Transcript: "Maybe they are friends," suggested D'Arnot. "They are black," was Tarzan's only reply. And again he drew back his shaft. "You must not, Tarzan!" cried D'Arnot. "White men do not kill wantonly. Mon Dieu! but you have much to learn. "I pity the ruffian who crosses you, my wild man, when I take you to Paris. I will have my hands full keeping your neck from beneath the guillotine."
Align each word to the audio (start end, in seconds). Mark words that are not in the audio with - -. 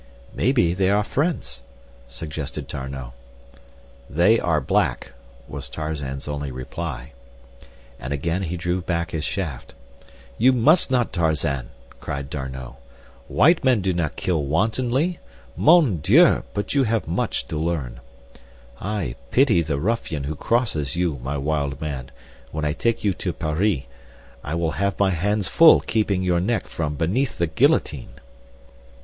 "Maybe 0.33 0.73
they 0.73 0.89
are 0.89 1.03
friends," 1.03 1.61
suggested 2.07 2.65
D'Arnot. 2.65 3.13
"They 4.09 4.39
are 4.39 4.59
black," 4.59 5.11
was 5.47 5.69
Tarzan's 5.69 6.27
only 6.27 6.51
reply. 6.51 7.11
And 7.99 8.11
again 8.11 8.41
he 8.41 8.57
drew 8.57 8.81
back 8.81 9.11
his 9.11 9.23
shaft. 9.23 9.75
"You 10.39 10.53
must 10.53 10.89
not, 10.89 11.13
Tarzan!" 11.13 11.69
cried 11.99 12.31
D'Arnot. 12.31 12.77
"White 13.27 13.63
men 13.63 13.81
do 13.81 13.93
not 13.93 14.15
kill 14.15 14.41
wantonly. 14.43 15.19
Mon 15.55 15.97
Dieu! 15.97 16.41
but 16.55 16.73
you 16.73 16.85
have 16.85 17.07
much 17.07 17.47
to 17.49 17.55
learn. 17.59 17.99
"I 18.79 19.13
pity 19.29 19.61
the 19.61 19.77
ruffian 19.79 20.23
who 20.23 20.35
crosses 20.35 20.95
you, 20.95 21.19
my 21.21 21.37
wild 21.37 21.79
man, 21.79 22.09
when 22.51 22.65
I 22.65 22.73
take 22.73 23.03
you 23.03 23.13
to 23.13 23.33
Paris. 23.33 23.83
I 24.43 24.55
will 24.55 24.71
have 24.71 24.97
my 24.97 25.11
hands 25.11 25.47
full 25.47 25.79
keeping 25.79 26.23
your 26.23 26.39
neck 26.39 26.65
from 26.67 26.95
beneath 26.95 27.37
the 27.37 27.45
guillotine." 27.45 28.13